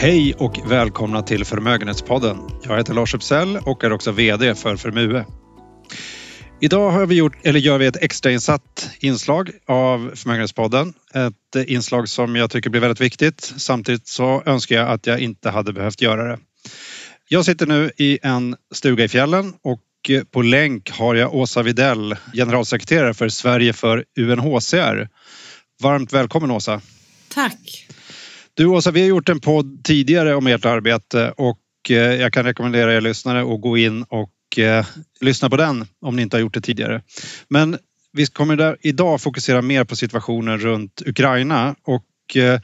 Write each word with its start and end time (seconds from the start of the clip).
Hej 0.00 0.34
och 0.34 0.70
välkomna 0.70 1.22
till 1.22 1.44
Förmögenhetspodden. 1.44 2.38
Jag 2.62 2.76
heter 2.76 2.94
Lars 2.94 3.14
Uppsell 3.14 3.56
och 3.56 3.84
är 3.84 3.92
också 3.92 4.12
VD 4.12 4.54
för 4.54 4.76
Förmue. 4.76 5.24
Idag 6.60 6.90
har 6.90 7.06
vi 7.06 7.14
gjort, 7.14 7.36
eller 7.42 7.60
gör 7.60 7.78
vi 7.78 7.86
ett 7.86 7.96
extrainsatt 7.96 8.90
inslag 9.00 9.50
av 9.66 10.12
Förmögenhetspodden. 10.14 10.94
Ett 11.14 11.68
inslag 11.68 12.08
som 12.08 12.36
jag 12.36 12.50
tycker 12.50 12.70
blir 12.70 12.80
väldigt 12.80 13.00
viktigt. 13.00 13.52
Samtidigt 13.56 14.06
så 14.08 14.42
önskar 14.46 14.76
jag 14.76 14.88
att 14.88 15.06
jag 15.06 15.20
inte 15.20 15.50
hade 15.50 15.72
behövt 15.72 16.02
göra 16.02 16.24
det. 16.24 16.38
Jag 17.28 17.44
sitter 17.44 17.66
nu 17.66 17.90
i 17.96 18.18
en 18.22 18.56
stuga 18.74 19.04
i 19.04 19.08
fjällen 19.08 19.54
och 19.62 19.80
på 20.30 20.42
länk 20.42 20.90
har 20.90 21.14
jag 21.14 21.34
Åsa 21.34 21.62
Videll, 21.62 22.16
generalsekreterare 22.34 23.14
för 23.14 23.28
Sverige 23.28 23.72
för 23.72 24.04
UNHCR. 24.18 25.08
Varmt 25.82 26.12
välkommen 26.12 26.50
Åsa! 26.50 26.80
Tack! 27.28 27.86
Du 28.54 28.66
Åsa, 28.66 28.90
vi 28.90 29.00
har 29.00 29.08
gjort 29.08 29.28
en 29.28 29.40
podd 29.40 29.84
tidigare 29.84 30.34
om 30.34 30.46
ert 30.46 30.64
arbete 30.64 31.34
och 31.36 31.58
eh, 31.90 31.96
jag 31.96 32.32
kan 32.32 32.44
rekommendera 32.44 32.94
er 32.94 33.00
lyssnare 33.00 33.54
att 33.54 33.60
gå 33.60 33.76
in 33.78 34.02
och 34.02 34.58
eh, 34.58 34.86
lyssna 35.20 35.50
på 35.50 35.56
den 35.56 35.86
om 36.00 36.16
ni 36.16 36.22
inte 36.22 36.36
har 36.36 36.40
gjort 36.40 36.54
det 36.54 36.60
tidigare. 36.60 37.02
Men 37.48 37.78
vi 38.12 38.26
kommer 38.26 38.56
där 38.56 38.76
idag 38.80 39.20
fokusera 39.20 39.62
mer 39.62 39.84
på 39.84 39.96
situationen 39.96 40.58
runt 40.58 41.02
Ukraina 41.06 41.74
och 41.82 42.36
eh, 42.36 42.60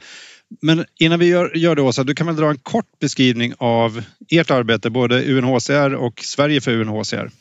men 0.61 0.85
innan 0.99 1.19
vi 1.19 1.25
gör, 1.25 1.57
gör 1.57 1.75
det 1.75 1.81
Åsa, 1.81 2.03
du 2.03 2.15
kan 2.15 2.27
väl 2.27 2.35
dra 2.35 2.49
en 2.49 2.57
kort 2.57 2.99
beskrivning 2.99 3.53
av 3.57 4.03
ert 4.29 4.51
arbete, 4.51 4.89
både 4.89 5.23
UNHCR 5.23 5.93
och 5.93 6.21
Sverige 6.23 6.61
för 6.61 6.71
UNHCR? 6.71 7.31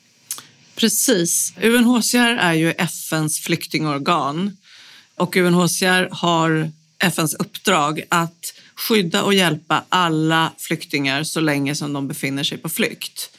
Precis. 0.76 1.54
UNHCR 1.62 2.36
är 2.40 2.52
ju 2.52 2.70
FNs 2.70 3.40
flyktingorgan 3.40 4.56
och 5.16 5.36
UNHCR 5.36 6.08
har 6.10 6.70
FNs 6.98 7.34
uppdrag 7.34 8.02
att 8.08 8.54
skydda 8.74 9.22
och 9.22 9.34
hjälpa 9.34 9.84
alla 9.88 10.52
flyktingar 10.58 11.22
så 11.22 11.40
länge 11.40 11.74
som 11.74 11.92
de 11.92 12.08
befinner 12.08 12.44
sig 12.44 12.58
på 12.58 12.68
flykt. 12.68 13.30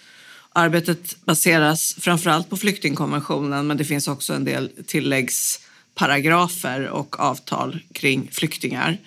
Arbetet 0.53 1.25
baseras 1.25 1.95
framförallt 1.99 2.49
på 2.49 2.57
flyktingkonventionen 2.57 3.67
men 3.67 3.77
det 3.77 3.85
finns 3.85 4.07
också 4.07 4.33
en 4.33 4.45
del 4.45 4.71
tilläggsparagrafer 4.87 6.87
och 6.87 7.19
avtal 7.19 7.79
kring 7.93 8.29
flyktingar. 8.31 8.97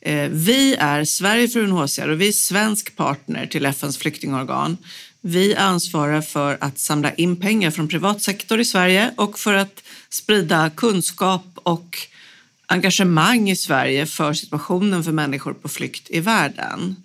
Eh, 0.00 0.28
vi 0.28 0.74
är 0.74 1.04
Sverige 1.04 1.48
för 1.48 1.60
UNHCR 1.60 2.08
och 2.08 2.20
vi 2.20 2.28
är 2.28 2.32
svensk 2.32 2.96
partner 2.96 3.46
till 3.46 3.66
FNs 3.66 3.96
flyktingorgan. 3.96 4.76
Vi 5.20 5.56
ansvarar 5.56 6.22
för 6.22 6.58
att 6.60 6.78
samla 6.78 7.14
in 7.14 7.36
pengar 7.36 7.70
från 7.70 7.88
privat 7.88 8.22
sektor 8.22 8.60
i 8.60 8.64
Sverige 8.64 9.10
och 9.16 9.38
för 9.38 9.54
att 9.54 9.82
sprida 10.10 10.70
kunskap 10.70 11.46
och 11.54 11.98
engagemang 12.66 13.50
i 13.50 13.56
Sverige 13.56 14.06
för 14.06 14.32
situationen 14.32 15.04
för 15.04 15.12
människor 15.12 15.54
på 15.54 15.68
flykt 15.68 16.10
i 16.10 16.20
världen. 16.20 16.96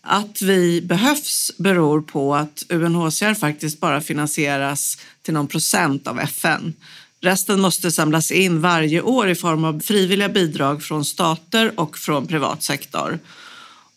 Att 0.00 0.42
vi 0.42 0.80
behövs 0.80 1.50
beror 1.58 2.02
på 2.02 2.34
att 2.34 2.62
UNHCR 2.68 3.34
faktiskt 3.34 3.80
bara 3.80 4.00
finansieras 4.00 4.98
till 5.22 5.34
någon 5.34 5.48
procent 5.48 6.06
av 6.06 6.20
FN. 6.20 6.74
Resten 7.20 7.60
måste 7.60 7.90
samlas 7.90 8.30
in 8.30 8.60
varje 8.60 9.02
år 9.02 9.28
i 9.28 9.34
form 9.34 9.64
av 9.64 9.80
frivilliga 9.80 10.28
bidrag 10.28 10.82
från 10.82 11.04
stater 11.04 11.80
och 11.80 11.98
från 11.98 12.26
privat 12.26 12.62
sektor. 12.62 13.18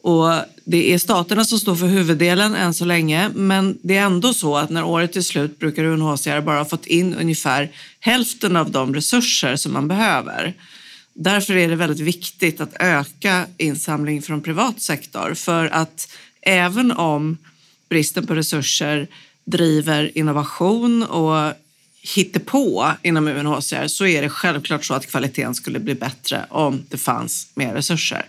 Och 0.01 0.31
det 0.65 0.93
är 0.93 0.97
staterna 0.97 1.45
som 1.45 1.59
står 1.59 1.75
för 1.75 1.87
huvuddelen 1.87 2.55
än 2.55 2.73
så 2.73 2.85
länge, 2.85 3.29
men 3.35 3.77
det 3.81 3.97
är 3.97 4.05
ändå 4.05 4.33
så 4.33 4.57
att 4.57 4.69
när 4.69 4.83
året 4.83 5.15
är 5.15 5.21
slut 5.21 5.59
brukar 5.59 5.83
UNHCR 5.83 6.41
bara 6.41 6.57
ha 6.57 6.65
fått 6.65 6.85
in 6.85 7.15
ungefär 7.15 7.71
hälften 7.99 8.55
av 8.55 8.71
de 8.71 8.95
resurser 8.95 9.55
som 9.55 9.73
man 9.73 9.87
behöver. 9.87 10.53
Därför 11.15 11.55
är 11.55 11.69
det 11.69 11.75
väldigt 11.75 11.99
viktigt 11.99 12.61
att 12.61 12.73
öka 12.79 13.45
insamling 13.57 14.21
från 14.21 14.41
privat 14.41 14.81
sektor 14.81 15.33
för 15.33 15.65
att 15.65 16.11
även 16.41 16.91
om 16.91 17.37
bristen 17.89 18.27
på 18.27 18.35
resurser 18.35 19.07
driver 19.45 20.17
innovation 20.17 21.03
och 21.03 21.53
på 22.45 22.91
inom 23.03 23.27
UNHCR 23.27 23.87
så 23.87 24.05
är 24.05 24.21
det 24.21 24.29
självklart 24.29 24.85
så 24.85 24.93
att 24.93 25.07
kvaliteten 25.07 25.55
skulle 25.55 25.79
bli 25.79 25.95
bättre 25.95 26.45
om 26.49 26.83
det 26.89 26.97
fanns 26.97 27.51
mer 27.55 27.73
resurser. 27.73 28.25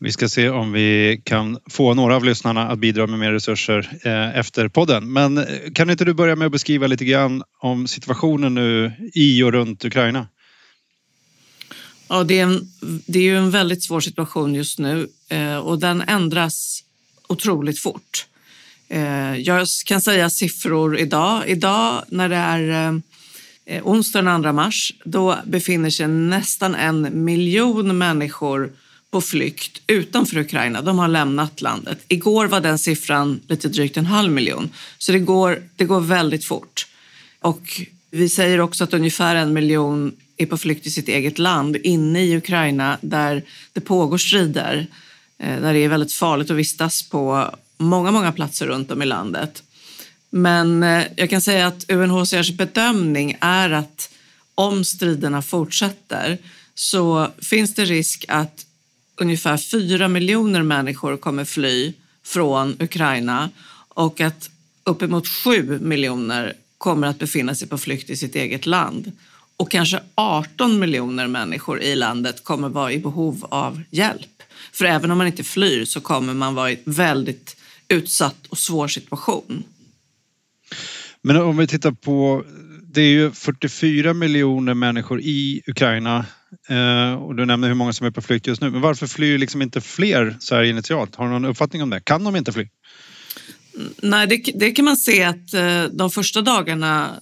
Vi 0.00 0.12
ska 0.12 0.28
se 0.28 0.48
om 0.48 0.72
vi 0.72 1.20
kan 1.24 1.58
få 1.70 1.94
några 1.94 2.16
av 2.16 2.24
lyssnarna 2.24 2.68
att 2.68 2.78
bidra 2.78 3.06
med 3.06 3.18
mer 3.18 3.32
resurser 3.32 3.90
eh, 4.04 4.38
efter 4.38 4.68
podden. 4.68 5.12
Men 5.12 5.38
eh, 5.38 5.44
kan 5.74 5.90
inte 5.90 6.04
du 6.04 6.14
börja 6.14 6.36
med 6.36 6.46
att 6.46 6.52
beskriva 6.52 6.86
lite 6.86 7.04
grann 7.04 7.42
om 7.58 7.86
situationen 7.86 8.54
nu 8.54 8.92
i 9.14 9.42
och 9.42 9.52
runt 9.52 9.84
Ukraina? 9.84 10.26
Ja, 12.08 12.24
det 12.24 12.38
är, 12.38 12.42
en, 12.42 12.72
det 13.06 13.18
är 13.18 13.22
ju 13.22 13.38
en 13.38 13.50
väldigt 13.50 13.82
svår 13.82 14.00
situation 14.00 14.54
just 14.54 14.78
nu 14.78 15.08
eh, 15.28 15.56
och 15.56 15.78
den 15.78 16.02
ändras 16.02 16.84
otroligt 17.28 17.78
fort. 17.78 18.26
Eh, 18.88 19.36
jag 19.36 19.66
kan 19.86 20.00
säga 20.00 20.30
siffror 20.30 20.98
idag. 20.98 21.48
Idag 21.48 22.04
när 22.08 22.28
det 22.28 22.36
är 22.36 22.92
eh, 23.64 23.86
onsdag 23.86 24.22
den 24.22 24.42
2 24.42 24.52
mars, 24.52 24.92
då 25.04 25.38
befinner 25.44 25.90
sig 25.90 26.08
nästan 26.08 26.74
en 26.74 27.24
miljon 27.24 27.98
människor 27.98 28.72
på 29.10 29.20
flykt 29.20 29.82
utanför 29.86 30.38
Ukraina. 30.38 30.82
De 30.82 30.98
har 30.98 31.08
lämnat 31.08 31.60
landet. 31.60 31.98
Igår 32.08 32.46
var 32.46 32.60
den 32.60 32.78
siffran 32.78 33.40
lite 33.48 33.68
drygt 33.68 33.96
en 33.96 34.06
halv 34.06 34.32
miljon, 34.32 34.70
så 34.98 35.12
det 35.12 35.18
går, 35.18 35.62
det 35.76 35.84
går 35.84 36.00
väldigt 36.00 36.44
fort. 36.44 36.86
Och 37.40 37.80
vi 38.10 38.28
säger 38.28 38.60
också 38.60 38.84
att 38.84 38.94
ungefär 38.94 39.36
en 39.36 39.52
miljon 39.52 40.12
är 40.36 40.46
på 40.46 40.58
flykt 40.58 40.86
i 40.86 40.90
sitt 40.90 41.08
eget 41.08 41.38
land, 41.38 41.76
inne 41.76 42.22
i 42.22 42.36
Ukraina 42.36 42.98
där 43.00 43.42
det 43.72 43.80
pågår 43.80 44.18
strider, 44.18 44.86
eh, 45.38 45.60
där 45.60 45.72
det 45.72 45.78
är 45.78 45.88
väldigt 45.88 46.12
farligt 46.12 46.50
att 46.50 46.56
vistas 46.56 47.02
på 47.02 47.50
många, 47.78 48.10
många 48.10 48.32
platser 48.32 48.66
runt 48.66 48.90
om 48.90 49.02
i 49.02 49.06
landet. 49.06 49.62
Men 50.30 50.82
eh, 50.82 51.04
jag 51.16 51.30
kan 51.30 51.40
säga 51.40 51.66
att 51.66 51.90
UNHCRs 51.90 52.50
bedömning 52.50 53.36
är 53.40 53.70
att 53.70 54.10
om 54.54 54.84
striderna 54.84 55.42
fortsätter 55.42 56.38
så 56.74 57.28
finns 57.38 57.74
det 57.74 57.84
risk 57.84 58.24
att 58.28 58.66
ungefär 59.16 59.56
fyra 59.56 60.08
miljoner 60.08 60.62
människor 60.62 61.16
kommer 61.16 61.44
fly 61.44 61.92
från 62.24 62.76
Ukraina 62.80 63.50
och 63.88 64.20
att 64.20 64.50
uppemot 64.84 65.28
sju 65.28 65.78
miljoner 65.82 66.54
kommer 66.78 67.06
att 67.06 67.18
befinna 67.18 67.54
sig 67.54 67.68
på 67.68 67.78
flykt 67.78 68.10
i 68.10 68.16
sitt 68.16 68.36
eget 68.36 68.66
land 68.66 69.12
och 69.56 69.70
kanske 69.70 70.00
18 70.14 70.78
miljoner 70.78 71.26
människor 71.26 71.80
i 71.80 71.96
landet 71.96 72.44
kommer 72.44 72.68
vara 72.68 72.92
i 72.92 72.98
behov 72.98 73.46
av 73.50 73.82
hjälp. 73.90 74.42
För 74.72 74.84
även 74.84 75.10
om 75.10 75.18
man 75.18 75.26
inte 75.26 75.44
flyr 75.44 75.84
så 75.84 76.00
kommer 76.00 76.34
man 76.34 76.54
vara 76.54 76.70
i 76.70 76.78
väldigt 76.84 77.56
utsatt 77.88 78.46
och 78.48 78.58
svår 78.58 78.88
situation. 78.88 79.64
Men 81.22 81.36
om 81.36 81.56
vi 81.56 81.66
tittar 81.66 81.92
på, 81.92 82.44
det 82.82 83.00
är 83.00 83.10
ju 83.10 83.32
44 83.32 84.14
miljoner 84.14 84.74
människor 84.74 85.20
i 85.20 85.62
Ukraina 85.66 86.26
eh, 86.68 87.12
och 87.14 87.34
du 87.34 87.46
nämner 87.46 87.68
hur 87.68 87.74
många 87.74 87.92
som 87.92 88.06
är 88.06 88.10
på 88.10 88.22
flykt 88.22 88.46
just 88.46 88.60
nu. 88.60 88.70
Men 88.70 88.80
varför 88.80 89.06
flyr 89.06 89.38
liksom 89.38 89.62
inte 89.62 89.80
fler 89.80 90.36
så 90.40 90.54
här 90.54 90.62
initialt? 90.62 91.14
Har 91.14 91.24
du 91.24 91.32
någon 91.32 91.44
uppfattning 91.44 91.82
om 91.82 91.90
det? 91.90 92.00
Kan 92.00 92.24
de 92.24 92.36
inte 92.36 92.52
fly? 92.52 92.68
Nej, 94.02 94.26
det, 94.26 94.52
det 94.54 94.70
kan 94.70 94.84
man 94.84 94.96
se 94.96 95.24
att 95.24 95.54
eh, 95.54 95.84
de 95.84 96.10
första 96.10 96.42
dagarna 96.42 97.20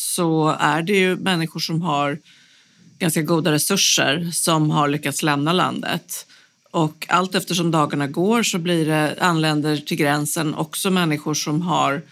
så 0.00 0.56
är 0.60 0.82
det 0.82 0.92
ju 0.92 1.16
människor 1.16 1.60
som 1.60 1.82
har 1.82 2.18
ganska 2.98 3.22
goda 3.22 3.52
resurser 3.52 4.30
som 4.32 4.70
har 4.70 4.88
lyckats 4.88 5.22
lämna 5.22 5.52
landet. 5.52 6.26
Och 6.70 7.06
allt 7.08 7.34
eftersom 7.34 7.70
dagarna 7.70 8.06
går 8.06 8.42
så 8.42 8.58
blir 8.58 8.86
det, 8.86 9.16
anländer 9.20 9.76
till 9.76 9.96
gränsen 9.96 10.54
också 10.54 10.90
människor 10.90 11.34
som 11.34 11.62
har 11.62 12.02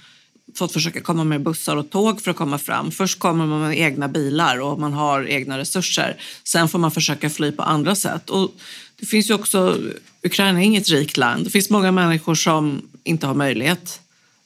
fått 0.59 0.73
försöka 0.73 1.01
komma 1.01 1.25
med 1.25 1.43
bussar 1.43 1.77
och 1.77 1.91
tåg 1.91 2.21
för 2.21 2.31
att 2.31 2.37
komma 2.37 2.59
fram. 2.59 2.91
Först 2.91 3.19
kommer 3.19 3.47
man 3.47 3.61
med 3.61 3.79
egna 3.79 4.09
bilar 4.09 4.61
och 4.61 4.81
man 4.81 4.93
har 4.93 5.29
egna 5.29 5.59
resurser. 5.59 6.17
Sen 6.45 6.69
får 6.69 6.79
man 6.79 6.91
försöka 6.91 7.31
fly 7.31 7.53
på 7.53 7.63
andra 7.63 7.95
sätt. 7.95 8.31
Och 8.31 8.51
det 8.97 9.07
finns 9.07 9.31
ju 9.31 9.35
också, 9.35 9.79
Ukraina 10.23 10.61
är 10.61 10.65
inget 10.65 10.89
rikt 10.89 11.17
land. 11.17 11.45
Det 11.45 11.51
finns 11.51 11.71
många 11.71 11.93
människor 11.93 12.35
som 12.35 12.89
inte 13.05 13.27
har 13.27 13.35
möjlighet 13.35 14.01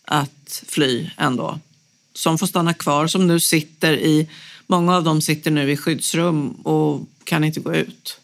att 0.05 0.63
fly 0.67 1.11
ändå. 1.17 1.59
Som 2.21 2.39
får 2.39 2.47
stanna 2.47 2.75
kvar, 2.75 3.07
som 3.07 3.27
nu 3.27 3.41
sitter 3.41 3.93
i, 3.93 4.29
många 4.67 4.97
av 4.97 5.05
dem 5.05 5.21
sitter 5.21 5.51
nu 5.51 5.71
i 5.71 5.77
skyddsrum 5.77 6.51
och 6.51 7.09
kan 7.25 7.45
inte 7.45 7.61
gå 7.61 7.75
ut. 7.75 8.21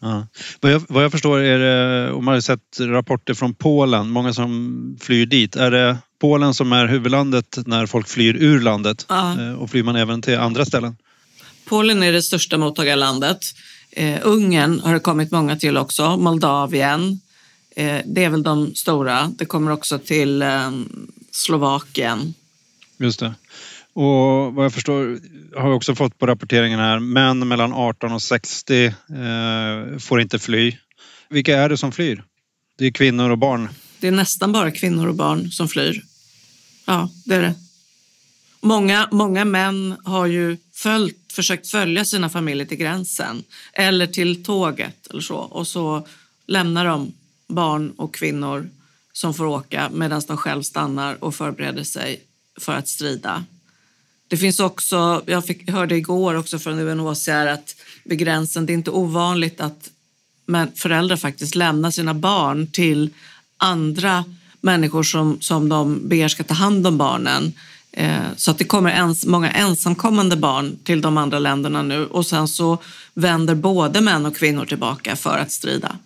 Ja. 0.00 0.26
Vad, 0.60 0.72
jag, 0.72 0.82
vad 0.88 1.04
jag 1.04 1.12
förstår 1.12 1.38
är 1.38 1.58
det, 1.58 2.12
om 2.12 2.24
man 2.24 2.34
har 2.34 2.40
sett 2.40 2.80
rapporter 2.80 3.34
från 3.34 3.54
Polen, 3.54 4.10
många 4.10 4.34
som 4.34 4.98
flyr 5.00 5.26
dit. 5.26 5.56
Är 5.56 5.70
det 5.70 5.98
Polen 6.20 6.54
som 6.54 6.72
är 6.72 6.86
huvudlandet 6.86 7.58
när 7.66 7.86
folk 7.86 8.08
flyr 8.08 8.36
ur 8.36 8.60
landet? 8.60 9.06
Ja. 9.08 9.40
Eh, 9.40 9.52
och 9.52 9.70
flyr 9.70 9.82
man 9.82 9.96
även 9.96 10.22
till 10.22 10.38
andra 10.38 10.64
ställen? 10.64 10.96
Polen 11.64 12.02
är 12.02 12.12
det 12.12 12.22
största 12.22 12.58
mottagarlandet. 12.58 13.44
Eh, 13.90 14.18
Ungern 14.22 14.80
har 14.80 14.94
det 14.94 15.00
kommit 15.00 15.30
många 15.30 15.56
till 15.56 15.76
också, 15.76 16.16
Moldavien. 16.16 17.20
Eh, 17.76 18.00
det 18.04 18.24
är 18.24 18.30
väl 18.30 18.42
de 18.42 18.74
stora. 18.74 19.32
Det 19.38 19.44
kommer 19.44 19.70
också 19.70 19.98
till 19.98 20.42
eh, 20.42 20.70
Slovakien. 21.30 22.34
Just 22.98 23.20
det. 23.20 23.34
Och 23.94 24.54
vad 24.54 24.64
jag 24.64 24.72
förstår 24.72 25.18
har 25.56 25.68
vi 25.68 25.74
också 25.74 25.94
fått 25.94 26.18
på 26.18 26.26
rapporteringen 26.26 26.78
här, 26.78 26.98
män 26.98 27.48
mellan 27.48 27.72
18 27.72 28.12
och 28.12 28.22
60 28.22 28.84
eh, 28.84 28.92
får 29.98 30.20
inte 30.20 30.38
fly. 30.38 30.76
vilka 31.30 31.58
är 31.58 31.68
det 31.68 31.76
som 31.76 31.92
flyr? 31.92 32.24
Det 32.78 32.86
är 32.86 32.90
kvinnor 32.90 33.30
och 33.30 33.38
barn. 33.38 33.68
Det 34.00 34.08
är 34.08 34.12
nästan 34.12 34.52
bara 34.52 34.70
kvinnor 34.70 35.08
och 35.08 35.14
barn 35.14 35.50
som 35.50 35.68
flyr. 35.68 36.02
Ja, 36.86 37.10
det 37.24 37.34
är 37.34 37.42
det. 37.42 37.54
Många, 38.60 39.08
många 39.10 39.44
män 39.44 39.96
har 40.04 40.26
ju 40.26 40.56
följt, 40.74 41.32
försökt 41.32 41.68
följa 41.68 42.04
sina 42.04 42.28
familjer 42.28 42.66
till 42.66 42.76
gränsen 42.76 43.44
eller 43.72 44.06
till 44.06 44.44
tåget 44.44 45.06
eller 45.10 45.20
så 45.20 45.36
och 45.36 45.66
så 45.66 46.06
lämnar 46.46 46.84
de 46.84 47.12
barn 47.48 47.92
och 47.96 48.14
kvinnor 48.14 48.70
som 49.12 49.34
får 49.34 49.46
åka 49.46 49.90
medan 49.92 50.22
de 50.28 50.36
själv 50.36 50.62
stannar 50.62 51.24
och 51.24 51.34
förbereder 51.34 51.84
sig 51.84 52.20
för 52.60 52.72
att 52.72 52.88
strida. 52.88 53.44
Det 54.28 54.36
finns 54.36 54.60
också, 54.60 55.22
jag 55.26 55.46
fick, 55.46 55.70
hörde 55.70 55.96
igår 55.96 56.34
också 56.34 56.58
från 56.58 56.78
UNHCR 56.78 57.46
att 57.46 57.76
vid 58.04 58.18
gränsen, 58.18 58.66
det 58.66 58.72
är 58.72 58.74
inte 58.74 58.90
ovanligt 58.90 59.60
att 59.60 59.90
föräldrar 60.74 61.16
faktiskt 61.16 61.54
lämnar 61.54 61.90
sina 61.90 62.14
barn 62.14 62.66
till 62.66 63.10
andra 63.56 64.24
människor 64.60 65.02
som, 65.02 65.40
som 65.40 65.68
de 65.68 66.08
ber 66.08 66.28
ska 66.28 66.44
ta 66.44 66.54
hand 66.54 66.86
om 66.86 66.98
barnen. 66.98 67.52
Eh, 67.92 68.20
så 68.36 68.50
att 68.50 68.58
det 68.58 68.64
kommer 68.64 68.90
ens, 68.90 69.26
många 69.26 69.50
ensamkommande 69.50 70.36
barn 70.36 70.78
till 70.84 71.00
de 71.00 71.18
andra 71.18 71.38
länderna 71.38 71.82
nu 71.82 72.06
och 72.06 72.26
sen 72.26 72.48
så 72.48 72.78
vänder 73.14 73.54
både 73.54 74.00
män 74.00 74.26
och 74.26 74.36
kvinnor 74.36 74.64
tillbaka 74.64 75.16
för 75.16 75.38
att 75.38 75.52
strida. 75.52 75.96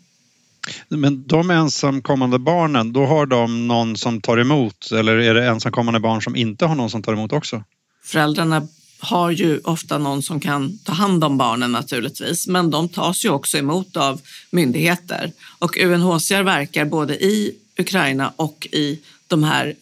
Men 0.89 1.27
de 1.27 1.51
ensamkommande 1.51 2.39
barnen, 2.39 2.93
då 2.93 3.07
har 3.07 3.27
de 3.27 3.69
någon 3.69 3.97
som 3.97 4.21
tar 4.21 4.39
emot 4.39 4.93
eller 4.93 5.17
är 5.17 5.35
det 5.35 5.47
ensamkommande 5.47 6.01
barn 6.01 6.23
som 6.23 6.37
inte 6.37 6.67
har 6.67 6.75
någon 6.75 6.91
som 6.91 7.03
tar 7.03 7.13
emot 7.13 7.33
också? 7.33 7.65
Föräldrarna 8.05 8.69
har 8.99 9.31
ju 9.31 9.61
ofta 9.65 9.99
någon 9.99 10.23
som 10.23 10.41
kan 10.41 10.79
ta 10.79 10.93
hand 10.93 11.25
om 11.25 11.39
barnen 11.39 11.73
naturligtvis, 11.73 12.47
men 12.47 12.71
de 12.71 12.89
tas 12.89 13.25
ju 13.25 13.29
också 13.29 13.59
emot 13.59 13.97
av 13.97 14.21
myndigheter. 14.51 15.33
Och 15.59 15.79
UNHCR 15.79 16.43
verkar 16.43 16.85
både 16.85 17.25
i 17.25 17.53
Ukraina 17.79 18.33
och 18.37 18.69
i 18.73 19.01
de 19.27 19.43
här 19.43 19.75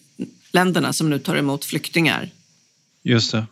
länderna 0.52 0.92
som 0.92 1.10
nu 1.10 1.18
tar 1.18 1.36
emot 1.36 1.64
flyktingar. 1.64 2.30
Just 3.02 3.32
det. 3.32 3.46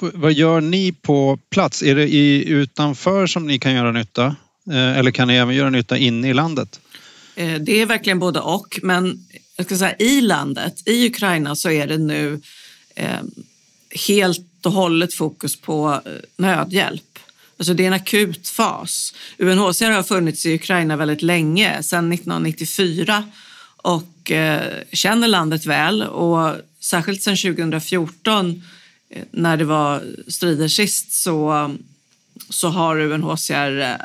Vad 0.00 0.32
gör 0.32 0.60
ni 0.60 0.92
på 0.92 1.38
plats? 1.50 1.82
Är 1.82 1.94
det 1.94 2.08
i, 2.08 2.48
utanför 2.48 3.26
som 3.26 3.46
ni 3.46 3.58
kan 3.58 3.74
göra 3.74 3.92
nytta? 3.92 4.36
Eh, 4.70 4.98
eller 4.98 5.10
kan 5.10 5.28
ni 5.28 5.34
även 5.34 5.54
göra 5.54 5.70
nytta 5.70 5.98
inne 5.98 6.30
i 6.30 6.34
landet? 6.34 6.80
Eh, 7.40 7.60
det 7.60 7.80
är 7.80 7.86
verkligen 7.86 8.18
både 8.18 8.40
och, 8.40 8.80
men 8.82 9.26
jag 9.56 9.66
ska 9.66 9.76
säga 9.76 9.96
i 9.98 10.20
landet, 10.20 10.82
i 10.86 11.06
Ukraina 11.06 11.56
så 11.56 11.70
är 11.70 11.86
det 11.86 11.98
nu 11.98 12.40
eh, 12.94 13.20
helt 14.08 14.66
och 14.66 14.72
hållet 14.72 15.14
fokus 15.14 15.60
på 15.60 16.00
eh, 16.04 16.12
nödhjälp. 16.36 17.18
Alltså 17.56 17.74
det 17.74 17.82
är 17.82 17.86
en 17.86 17.92
akut 17.92 18.48
fas. 18.48 19.14
UNHCR 19.38 19.90
har 19.90 20.02
funnits 20.02 20.46
i 20.46 20.54
Ukraina 20.54 20.96
väldigt 20.96 21.22
länge, 21.22 21.82
sedan 21.82 22.12
1994 22.12 23.24
och 23.76 24.32
känner 24.92 25.28
landet 25.28 25.66
väl 25.66 26.02
och 26.02 26.56
särskilt 26.80 27.22
sedan 27.22 27.36
2014 27.36 28.62
när 29.30 29.56
det 29.56 29.64
var 29.64 30.02
strider 30.28 30.68
sist 30.68 31.12
så, 31.12 31.70
så 32.50 32.68
har 32.68 32.98
UNHCR 32.98 33.80
eh, 33.80 33.96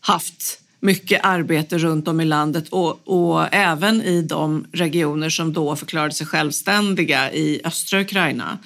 haft 0.00 0.60
mycket 0.80 1.20
arbete 1.24 1.78
runt 1.78 2.08
om 2.08 2.20
i 2.20 2.24
landet 2.24 2.68
och, 2.68 3.00
och, 3.04 3.54
även 3.54 4.02
i 4.02 4.22
de 4.22 4.66
regioner 4.72 5.30
som 5.30 5.52
då 5.52 5.76
förklarade 5.76 6.14
sig 6.14 6.26
självständiga 6.26 7.32
i 7.32 7.60
östra 7.64 8.00
Ukraina. 8.00 8.58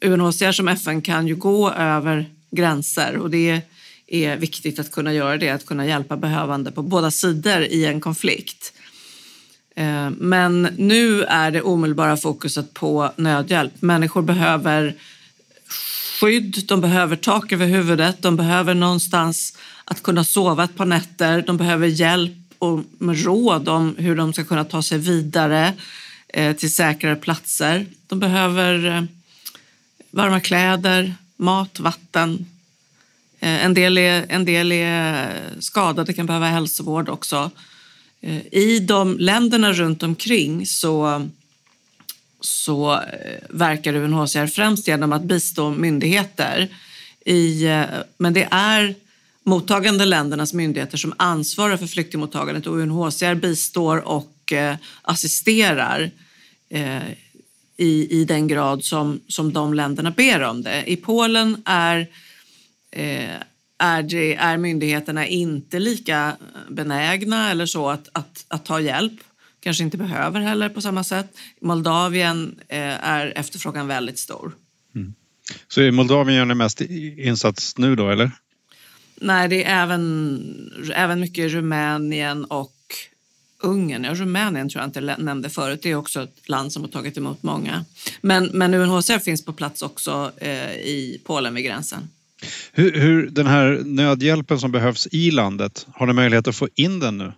UNHCR 0.00 0.52
som 0.52 0.68
FN 0.68 1.02
kan 1.02 1.26
ju 1.26 1.34
gå 1.34 1.70
över 1.70 2.26
gränser 2.50 3.16
och 3.16 3.30
det 3.30 3.62
är 4.06 4.36
viktigt 4.36 4.78
att 4.78 4.90
kunna 4.90 5.12
göra 5.12 5.36
det, 5.36 5.50
att 5.50 5.66
kunna 5.66 5.86
hjälpa 5.86 6.16
behövande 6.16 6.72
på 6.72 6.82
båda 6.82 7.10
sidor 7.10 7.62
i 7.62 7.84
en 7.84 8.00
konflikt. 8.00 8.72
Eh, 9.76 10.10
men 10.10 10.62
nu 10.62 11.22
är 11.22 11.50
det 11.50 11.62
omedelbara 11.62 12.16
fokuset 12.16 12.74
på 12.74 13.10
nödhjälp. 13.16 13.82
Människor 13.82 14.22
behöver 14.22 14.94
skydd, 16.24 16.64
de 16.66 16.80
behöver 16.80 17.16
tak 17.16 17.52
över 17.52 17.66
huvudet, 17.66 18.22
de 18.22 18.36
behöver 18.36 18.74
någonstans 18.74 19.58
att 19.84 20.02
kunna 20.02 20.24
sova 20.24 20.64
ett 20.64 20.76
par 20.76 20.84
nätter, 20.86 21.42
de 21.42 21.56
behöver 21.56 21.86
hjälp 21.86 22.32
och 22.58 22.84
råd 23.00 23.68
om 23.68 23.96
hur 23.98 24.16
de 24.16 24.32
ska 24.32 24.44
kunna 24.44 24.64
ta 24.64 24.82
sig 24.82 24.98
vidare 24.98 25.72
eh, 26.28 26.56
till 26.56 26.72
säkrare 26.72 27.16
platser. 27.16 27.86
De 28.06 28.20
behöver 28.20 28.86
eh, 28.86 29.02
varma 30.10 30.40
kläder, 30.40 31.14
mat, 31.36 31.80
vatten. 31.80 32.46
Eh, 33.40 33.64
en 33.64 33.74
del, 33.74 33.98
är, 33.98 34.26
en 34.28 34.44
del 34.44 34.72
är 34.72 35.30
skadade, 35.58 36.12
kan 36.12 36.26
behöva 36.26 36.46
hälsovård 36.46 37.08
också. 37.08 37.50
I 38.50 38.78
de 38.78 39.18
länderna 39.18 39.72
runt 39.72 40.02
omkring 40.02 40.66
så 40.66 41.28
så 42.44 42.92
eh, 42.92 43.38
verkar 43.50 43.94
UNHCR 43.94 44.46
främst 44.46 44.88
genom 44.88 45.12
att 45.12 45.22
bistå 45.22 45.70
myndigheter. 45.70 46.68
I, 47.24 47.66
eh, 47.66 47.84
men 48.18 48.32
det 48.32 48.48
är 48.50 48.94
mottagande 49.44 50.04
ländernas 50.04 50.52
myndigheter 50.52 50.96
som 50.96 51.14
ansvarar 51.16 51.76
för 51.76 51.86
flyktingmottagandet 51.86 52.66
och 52.66 52.76
UNHCR 52.76 53.34
bistår 53.34 54.08
och 54.08 54.52
eh, 54.52 54.76
assisterar 55.02 56.10
i, 57.76 58.20
i 58.20 58.24
den 58.24 58.48
grad 58.48 58.84
som, 58.84 59.20
som 59.28 59.52
de 59.52 59.74
länderna 59.74 60.10
ber 60.10 60.42
om 60.42 60.62
det. 60.62 60.90
I 60.90 60.96
Polen 60.96 61.62
är, 61.64 62.06
är, 63.78 64.02
det, 64.02 64.34
är 64.34 64.56
myndigheterna 64.56 65.26
inte 65.26 65.78
lika 65.78 66.36
benägna 66.68 67.50
eller 67.50 67.66
så 67.66 67.88
att, 67.88 68.08
att, 68.12 68.44
att 68.48 68.64
ta 68.64 68.80
hjälp 68.80 69.20
kanske 69.64 69.84
inte 69.84 69.96
behöver 69.96 70.40
heller 70.40 70.68
på 70.68 70.80
samma 70.80 71.04
sätt. 71.04 71.26
I 71.60 71.64
Moldavien 71.64 72.60
eh, 72.68 72.78
är 73.08 73.32
efterfrågan 73.36 73.86
väldigt 73.86 74.18
stor. 74.18 74.52
Mm. 74.94 75.14
Så 75.68 75.82
i 75.82 75.90
Moldavien 75.90 76.38
gör 76.38 76.44
ni 76.44 76.54
mest 76.54 76.80
insats 76.80 77.78
nu 77.78 77.96
då, 77.96 78.10
eller? 78.10 78.30
Nej, 79.16 79.48
det 79.48 79.64
är 79.64 79.82
även, 79.82 80.92
även 80.94 81.20
mycket 81.20 81.52
Rumänien 81.52 82.44
och 82.44 82.74
Ungern. 83.62 84.04
Ja, 84.04 84.14
Rumänien 84.14 84.68
tror 84.68 84.82
jag 84.82 84.88
inte 84.88 85.00
nämnde 85.00 85.50
förut. 85.50 85.80
Det 85.82 85.90
är 85.90 85.94
också 85.94 86.22
ett 86.22 86.48
land 86.48 86.72
som 86.72 86.82
har 86.82 86.90
tagit 86.90 87.16
emot 87.16 87.42
många. 87.42 87.84
Men, 88.20 88.50
men 88.52 88.74
UNHCR 88.74 89.18
finns 89.18 89.44
på 89.44 89.52
plats 89.52 89.82
också 89.82 90.32
eh, 90.36 90.72
i 90.72 91.20
Polen 91.24 91.54
vid 91.54 91.64
gränsen. 91.64 92.08
Hur, 92.72 93.00
hur, 93.00 93.30
den 93.30 93.46
här 93.46 93.82
nödhjälpen 93.84 94.58
som 94.58 94.72
behövs 94.72 95.08
i 95.10 95.30
landet, 95.30 95.86
har 95.94 96.06
ni 96.06 96.12
möjlighet 96.12 96.48
att 96.48 96.56
få 96.56 96.68
in 96.74 97.00
den 97.00 97.18
nu? 97.18 97.32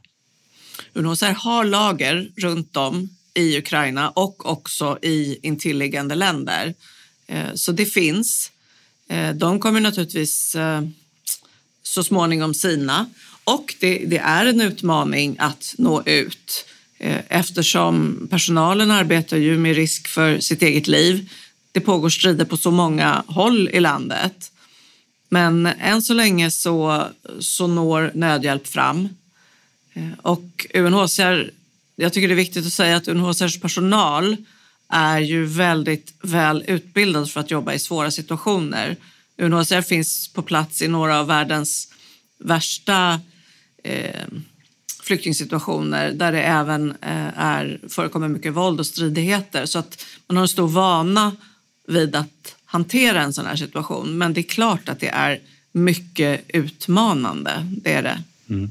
UNHCR 0.97 1.33
har 1.33 1.65
lager 1.65 2.31
runt 2.37 2.77
om 2.77 3.09
i 3.35 3.59
Ukraina 3.59 4.11
och 4.11 4.47
också 4.47 4.99
i 5.03 5.39
intilliggande 5.43 6.15
länder. 6.15 6.75
Eh, 7.27 7.55
så 7.55 7.73
det 7.73 7.87
finns. 7.87 8.51
Eh, 9.09 9.31
de 9.31 9.61
kommer 9.61 9.81
naturligtvis 9.81 10.55
eh, 10.55 10.83
så 11.83 12.05
småningom 12.05 12.55
sina 12.55 13.07
och 13.45 13.75
det, 13.81 14.05
det 14.07 14.19
är 14.19 14.47
en 14.47 14.61
utmaning 14.61 15.37
att 15.39 15.75
nå 15.79 16.03
ut 16.07 16.67
eftersom 17.29 18.27
personalen 18.31 18.91
arbetar 18.91 19.37
ju 19.37 19.59
med 19.59 19.77
risk 19.77 20.09
för 20.09 20.41
sitt 20.41 20.63
eget 20.63 20.87
liv. 20.87 21.31
Det 21.73 21.81
pågår 21.81 22.09
strider 22.09 22.45
på 22.45 22.57
så 22.57 22.71
många 22.71 23.25
håll 23.27 23.69
i 23.69 23.81
landet. 23.81 24.53
Men 25.29 25.67
än 25.67 26.03
så 26.03 26.15
länge 26.15 26.51
så, 26.51 27.07
så 27.41 27.67
når 27.67 28.11
nödhjälp 28.15 28.67
fram 28.67 29.09
Eh, 29.97 30.19
och 30.23 30.67
UNHCR, 30.75 31.51
jag 31.97 32.13
tycker 32.13 32.29
det 32.29 32.35
är 32.35 32.37
viktigt 32.37 32.67
att 32.67 32.73
säga 32.73 32.97
att 32.97 33.09
UNHCRs 33.09 33.61
personal 33.61 34.37
är 34.89 35.19
ju 35.19 35.45
väldigt 35.45 36.15
väl 36.23 36.65
utbildad 36.67 37.31
för 37.31 37.41
att 37.41 37.51
jobba 37.51 37.73
i 37.73 37.79
svåra 37.79 38.11
situationer. 38.11 38.97
UNHCR 39.39 39.83
finns 39.83 40.29
på 40.29 40.43
plats 40.43 40.83
i 40.83 40.89
några 40.89 41.21
av 41.21 41.27
världens 41.27 41.93
värsta 42.39 43.21
eh, 43.85 44.27
flyktingsituationer 45.03 46.13
där 46.13 46.33
det 46.33 46.43
även 46.43 46.91
eh, 46.91 47.39
är, 47.39 47.81
förekommer 47.89 48.29
mycket 48.29 48.53
våld 48.53 48.81
och 48.81 48.87
stridigheter. 48.87 49.67
Så 49.67 49.79
att 49.79 50.05
man 50.27 50.37
har 50.37 50.43
en 50.43 50.49
stor 50.49 50.69
vana 50.69 51.37
vid 51.89 52.17
att 52.17 52.57
hantera 52.65 53.23
en 53.23 53.33
sån 53.33 53.47
här 53.47 53.57
situation. 53.57 54.19
Men 54.19 54.33
det 54.35 54.41
är 54.41 54.43
klart 54.43 54.89
att 54.89 55.01
det 55.01 55.09
är 55.09 55.41
mycket 55.73 56.45
utmanande, 56.49 57.67
det 57.83 57.93
är 57.93 58.03
det. 58.03 58.23
Mm. 58.49 58.71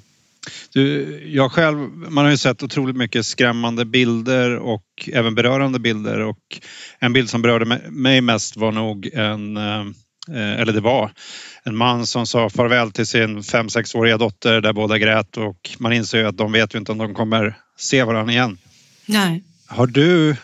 Du, 0.73 1.19
jag 1.27 1.51
själv, 1.51 1.77
man 1.89 2.23
har 2.23 2.31
ju 2.31 2.37
sett 2.37 2.63
otroligt 2.63 2.95
mycket 2.95 3.25
skrämmande 3.25 3.85
bilder 3.85 4.55
och 4.55 4.83
även 5.13 5.35
berörande 5.35 5.79
bilder 5.79 6.19
och 6.19 6.39
en 6.99 7.13
bild 7.13 7.29
som 7.29 7.41
berörde 7.41 7.79
mig 7.89 8.21
mest 8.21 8.57
var 8.57 8.71
nog 8.71 9.09
en, 9.13 9.57
eh, 9.57 9.85
eller 10.29 10.73
det 10.73 10.81
var 10.81 11.11
en 11.63 11.75
man 11.75 12.07
som 12.07 12.27
sa 12.27 12.49
farväl 12.49 12.91
till 12.91 13.07
sin 13.07 13.43
fem 13.43 13.69
sexåriga 13.69 14.17
dotter 14.17 14.61
där 14.61 14.73
båda 14.73 14.97
grät 14.97 15.37
och 15.37 15.75
man 15.79 15.93
inser 15.93 16.17
ju 16.17 16.27
att 16.27 16.37
de 16.37 16.51
vet 16.51 16.75
ju 16.75 16.79
inte 16.79 16.91
om 16.91 16.97
de 16.97 17.13
kommer 17.13 17.57
se 17.77 18.03
varandra 18.03 18.33
igen. 18.33 18.57
Nej. 19.05 19.43
Har 19.67 19.87
du, 19.87 20.35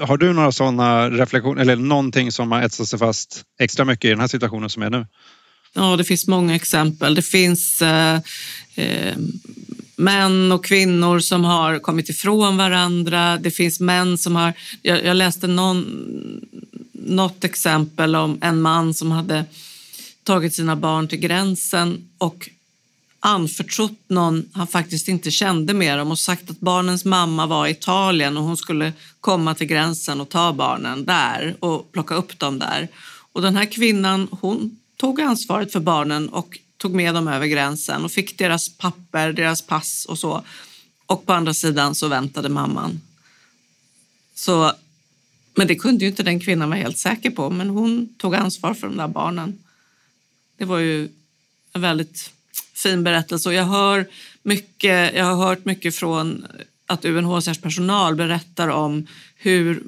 har 0.00 0.16
du 0.16 0.32
några 0.32 0.52
sådana 0.52 1.10
reflektioner 1.10 1.62
eller 1.62 1.76
någonting 1.76 2.32
som 2.32 2.52
har 2.52 2.62
etsat 2.62 2.88
sig 2.88 2.98
fast 2.98 3.42
extra 3.60 3.84
mycket 3.84 4.04
i 4.04 4.08
den 4.08 4.20
här 4.20 4.26
situationen 4.26 4.70
som 4.70 4.82
är 4.82 4.90
nu? 4.90 5.06
Ja, 5.72 5.96
det 5.96 6.04
finns 6.04 6.26
många 6.26 6.54
exempel. 6.54 7.14
Det 7.14 7.22
finns 7.22 7.82
eh, 7.82 8.20
eh, 8.74 9.16
män 9.96 10.52
och 10.52 10.64
kvinnor 10.64 11.20
som 11.20 11.44
har 11.44 11.78
kommit 11.78 12.08
ifrån 12.08 12.56
varandra. 12.56 13.38
Det 13.38 13.50
finns 13.50 13.80
män 13.80 14.18
som 14.18 14.36
har... 14.36 14.52
Jag, 14.82 15.04
jag 15.04 15.16
läste 15.16 15.46
någon, 15.46 15.86
något 16.92 17.44
exempel 17.44 18.16
om 18.16 18.38
en 18.40 18.62
man 18.62 18.94
som 18.94 19.10
hade 19.10 19.44
tagit 20.24 20.54
sina 20.54 20.76
barn 20.76 21.08
till 21.08 21.18
gränsen 21.18 22.08
och 22.18 22.48
anförtrott 23.20 23.98
någon 24.08 24.50
han 24.52 24.66
faktiskt 24.66 25.08
inte 25.08 25.30
kände 25.30 25.74
med 25.74 25.98
dem 25.98 26.10
och 26.10 26.18
sagt 26.18 26.50
att 26.50 26.60
barnens 26.60 27.04
mamma 27.04 27.46
var 27.46 27.66
i 27.66 27.70
Italien 27.70 28.36
och 28.36 28.44
hon 28.44 28.56
skulle 28.56 28.92
komma 29.20 29.54
till 29.54 29.66
gränsen 29.66 30.20
och 30.20 30.28
ta 30.28 30.52
barnen 30.52 31.04
där 31.04 31.56
och 31.60 31.92
plocka 31.92 32.14
upp 32.14 32.38
dem 32.38 32.58
där. 32.58 32.88
Och 33.32 33.42
den 33.42 33.56
här 33.56 33.64
kvinnan 33.64 34.28
hon 34.30 34.76
tog 35.02 35.20
ansvaret 35.20 35.72
för 35.72 35.80
barnen 35.80 36.28
och 36.28 36.58
tog 36.76 36.94
med 36.94 37.14
dem 37.14 37.28
över 37.28 37.46
gränsen 37.46 38.04
och 38.04 38.12
fick 38.12 38.38
deras 38.38 38.68
papper, 38.68 39.32
deras 39.32 39.62
pass 39.62 40.04
och 40.04 40.18
så. 40.18 40.44
Och 41.06 41.26
på 41.26 41.32
andra 41.32 41.54
sidan 41.54 41.94
så 41.94 42.08
väntade 42.08 42.48
mamman. 42.48 43.00
Så, 44.34 44.72
men 45.54 45.66
det 45.66 45.74
kunde 45.74 46.04
ju 46.04 46.10
inte 46.10 46.22
den 46.22 46.40
kvinnan 46.40 46.68
vara 46.68 46.80
helt 46.80 46.98
säker 46.98 47.30
på, 47.30 47.50
men 47.50 47.68
hon 47.70 48.14
tog 48.18 48.34
ansvar 48.34 48.74
för 48.74 48.86
de 48.86 48.96
där 48.96 49.08
barnen. 49.08 49.58
Det 50.56 50.64
var 50.64 50.78
ju 50.78 51.08
en 51.72 51.80
väldigt 51.80 52.32
fin 52.74 53.04
berättelse 53.04 53.48
och 53.48 53.54
jag, 53.54 53.64
hör 53.64 54.06
mycket, 54.42 55.14
jag 55.14 55.24
har 55.24 55.46
hört 55.46 55.64
mycket 55.64 55.94
från 55.94 56.46
att 56.86 57.04
UNHCRs 57.04 57.60
personal 57.60 58.14
berättar 58.14 58.68
om 58.68 59.06
hur 59.36 59.82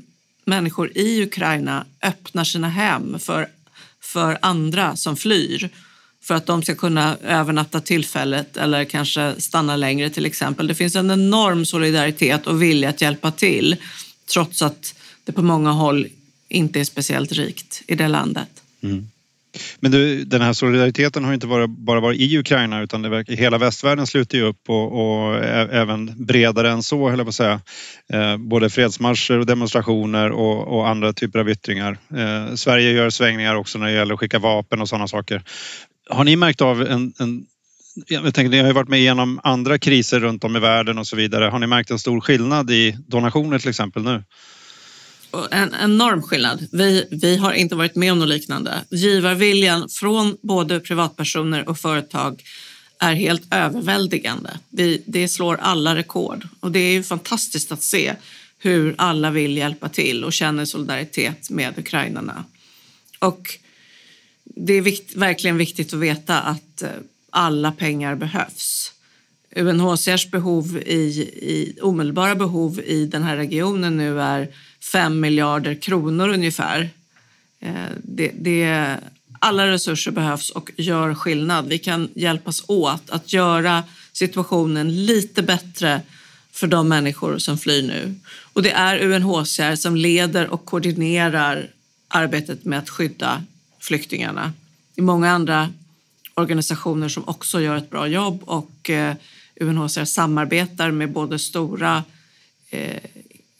människor 0.44 0.98
i 0.98 1.22
Ukraina 1.22 1.86
öppnar 2.02 2.44
sina 2.44 2.68
hem 2.68 3.18
för, 3.18 3.48
för 4.14 4.38
andra 4.42 4.96
som 4.96 5.16
flyr 5.16 5.70
för 6.22 6.34
att 6.34 6.46
de 6.46 6.62
ska 6.62 6.74
kunna 6.74 7.16
övernatta 7.16 7.80
tillfället 7.80 8.56
eller 8.56 8.84
kanske 8.84 9.34
stanna 9.38 9.76
längre 9.76 10.10
till 10.10 10.26
exempel. 10.26 10.66
Det 10.66 10.74
finns 10.74 10.96
en 10.96 11.10
enorm 11.10 11.64
solidaritet 11.66 12.46
och 12.46 12.62
vilja 12.62 12.88
att 12.88 13.00
hjälpa 13.00 13.30
till 13.30 13.76
trots 14.32 14.62
att 14.62 14.94
det 15.24 15.32
på 15.32 15.42
många 15.42 15.70
håll 15.70 16.06
inte 16.48 16.80
är 16.80 16.84
speciellt 16.84 17.32
rikt 17.32 17.82
i 17.86 17.94
det 17.94 18.08
landet. 18.08 18.62
Mm. 18.82 19.10
Men 19.80 19.90
du, 19.90 20.24
den 20.24 20.42
här 20.42 20.52
solidariteten 20.52 21.24
har 21.24 21.34
inte 21.34 21.46
bara, 21.46 21.66
bara 21.66 22.00
varit 22.00 22.20
i 22.20 22.38
Ukraina 22.38 22.82
utan 22.82 23.02
det 23.02 23.08
verkar, 23.08 23.32
hela 23.32 23.58
västvärlden 23.58 24.06
sluter 24.06 24.38
ju 24.38 24.44
upp 24.44 24.68
och, 24.68 24.92
och 24.92 25.44
även 25.44 26.24
bredare 26.26 26.70
än 26.70 26.82
så, 26.82 27.10
höll 27.10 27.18
jag 27.18 27.26
på 27.26 27.28
att 27.28 27.34
säga. 27.34 27.60
Eh, 28.12 28.36
både 28.36 28.70
fredsmarscher 28.70 29.38
och 29.38 29.46
demonstrationer 29.46 30.30
och, 30.30 30.78
och 30.78 30.88
andra 30.88 31.12
typer 31.12 31.38
av 31.38 31.50
yttringar. 31.50 31.98
Eh, 32.16 32.54
Sverige 32.54 32.90
gör 32.90 33.10
svängningar 33.10 33.54
också 33.54 33.78
när 33.78 33.86
det 33.86 33.92
gäller 33.92 34.14
att 34.14 34.20
skicka 34.20 34.38
vapen 34.38 34.80
och 34.80 34.88
sådana 34.88 35.08
saker. 35.08 35.42
Har 36.10 36.24
ni 36.24 36.36
märkt 36.36 36.60
av 36.60 36.82
en, 36.82 37.12
en 37.18 37.46
jag 38.08 38.34
tänker, 38.34 38.50
ni 38.50 38.58
har 38.58 38.66
ju 38.66 38.72
varit 38.72 38.88
med 38.88 38.98
igenom 38.98 39.40
andra 39.42 39.78
kriser 39.78 40.20
runt 40.20 40.44
om 40.44 40.56
i 40.56 40.60
världen 40.60 40.98
och 40.98 41.06
så 41.06 41.16
vidare. 41.16 41.44
Har 41.44 41.58
ni 41.58 41.66
märkt 41.66 41.90
en 41.90 41.98
stor 41.98 42.20
skillnad 42.20 42.70
i 42.70 42.96
donationer 43.06 43.58
till 43.58 43.68
exempel 43.68 44.02
nu? 44.02 44.22
En 45.50 45.74
enorm 45.82 46.22
skillnad. 46.22 46.66
Vi, 46.72 47.08
vi 47.10 47.36
har 47.36 47.52
inte 47.52 47.74
varit 47.74 47.94
med 47.94 48.12
om 48.12 48.18
något 48.18 48.28
liknande. 48.28 48.84
Givarviljan 48.90 49.88
från 49.88 50.36
både 50.42 50.80
privatpersoner 50.80 51.68
och 51.68 51.78
företag 51.78 52.42
är 52.98 53.14
helt 53.14 53.54
överväldigande. 53.54 54.50
Vi, 54.70 55.02
det 55.06 55.28
slår 55.28 55.56
alla 55.56 55.96
rekord 55.96 56.48
och 56.60 56.70
det 56.70 56.78
är 56.78 56.92
ju 56.92 57.02
fantastiskt 57.02 57.72
att 57.72 57.82
se 57.82 58.14
hur 58.58 58.94
alla 58.98 59.30
vill 59.30 59.56
hjälpa 59.56 59.88
till 59.88 60.24
och 60.24 60.32
känner 60.32 60.64
solidaritet 60.64 61.50
med 61.50 61.78
ukrainarna. 61.78 62.44
Och 63.18 63.58
det 64.44 64.72
är 64.72 64.80
vikt, 64.80 65.14
verkligen 65.16 65.56
viktigt 65.56 65.94
att 65.94 66.00
veta 66.00 66.40
att 66.40 66.82
eh, 66.82 66.88
alla 67.30 67.72
pengar 67.72 68.14
behövs. 68.14 68.92
UNHCRs 69.56 70.30
behov 70.30 70.76
i, 70.76 70.98
i, 71.42 71.78
omedelbara 71.82 72.34
behov 72.34 72.80
i 72.80 73.06
den 73.06 73.22
här 73.22 73.36
regionen 73.36 73.96
nu 73.96 74.20
är 74.20 74.48
5 74.92 75.20
miljarder 75.20 75.74
kronor 75.74 76.28
ungefär. 76.28 76.90
Eh, 77.60 77.72
det, 78.02 78.32
det, 78.34 78.96
alla 79.38 79.66
resurser 79.66 80.10
behövs 80.10 80.50
och 80.50 80.70
gör 80.76 81.14
skillnad. 81.14 81.68
Vi 81.68 81.78
kan 81.78 82.08
hjälpas 82.14 82.64
åt 82.66 83.10
att 83.10 83.32
göra 83.32 83.84
situationen 84.12 85.06
lite 85.06 85.42
bättre 85.42 86.00
för 86.52 86.66
de 86.66 86.88
människor 86.88 87.38
som 87.38 87.58
flyr 87.58 87.82
nu. 87.82 88.14
Och 88.52 88.62
det 88.62 88.70
är 88.70 89.02
UNHCR 89.02 89.74
som 89.76 89.96
leder 89.96 90.48
och 90.48 90.64
koordinerar 90.64 91.70
arbetet 92.08 92.64
med 92.64 92.78
att 92.78 92.90
skydda 92.90 93.44
flyktingarna. 93.80 94.52
Det 94.94 95.00
är 95.00 95.04
många 95.04 95.30
andra 95.30 95.72
organisationer 96.34 97.08
som 97.08 97.28
också 97.28 97.60
gör 97.60 97.76
ett 97.76 97.90
bra 97.90 98.06
jobb 98.06 98.42
och 98.44 98.90
eh, 98.90 99.14
UNHCR 99.60 100.04
samarbetar 100.04 100.90
med 100.90 101.12
både 101.12 101.38
stora 101.38 102.04
eh, 102.70 103.02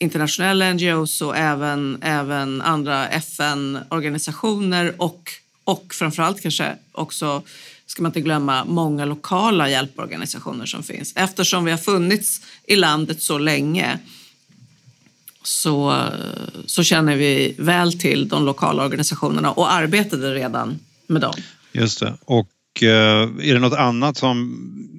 internationella 0.05 0.73
NGOs 0.73 1.23
och 1.23 1.37
även, 1.37 1.99
även 2.03 2.63
andra 2.63 3.09
FN-organisationer 3.09 4.95
och, 4.99 5.31
och 5.65 5.95
framförallt 5.95 6.41
kanske 6.41 6.77
också, 6.93 7.43
ska 7.87 8.03
man 8.03 8.09
inte 8.09 8.21
glömma, 8.21 8.65
många 8.65 9.05
lokala 9.05 9.71
hjälporganisationer 9.71 10.67
som 10.67 10.83
finns. 10.83 11.13
Eftersom 11.17 11.65
vi 11.65 11.71
har 11.71 11.79
funnits 11.79 12.41
i 12.67 12.77
landet 12.77 13.23
så 13.23 13.39
länge 13.39 13.99
så, 15.43 16.09
så 16.67 16.83
känner 16.83 17.17
vi 17.17 17.55
väl 17.59 17.99
till 17.99 18.29
de 18.29 18.45
lokala 18.45 18.85
organisationerna 18.85 19.53
och 19.53 19.73
arbetade 19.73 20.35
redan 20.35 20.79
med 21.07 21.23
dem. 21.23 21.35
Just 21.73 22.01
det. 22.01 22.15
Och 22.25 22.49
och 22.75 22.83
eh, 22.83 23.23
är 23.23 23.55
det 23.55 23.61
något 23.61 23.79
annat 23.79 24.17
som, 24.17 24.59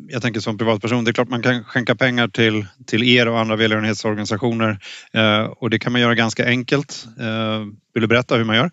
jag 0.09 0.21
tänker 0.21 0.39
som 0.39 0.57
privatperson, 0.57 1.03
det 1.03 1.11
är 1.11 1.13
klart 1.13 1.29
man 1.29 1.41
kan 1.41 1.63
skänka 1.63 1.95
pengar 1.95 2.27
till, 2.27 2.65
till 2.85 3.03
er 3.03 3.27
och 3.27 3.39
andra 3.39 3.55
välgörenhetsorganisationer 3.55 4.79
eh, 5.13 5.43
och 5.43 5.69
det 5.69 5.79
kan 5.79 5.91
man 5.91 6.01
göra 6.01 6.15
ganska 6.15 6.45
enkelt. 6.45 7.07
Eh, 7.19 7.59
vill 7.93 8.01
du 8.01 8.07
berätta 8.07 8.35
hur 8.35 8.43
man 8.43 8.55
gör? 8.55 8.71